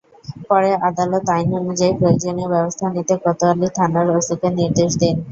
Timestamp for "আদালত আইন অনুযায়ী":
0.87-1.93